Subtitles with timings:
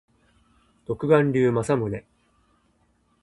[0.87, 2.03] 独眼竜政宗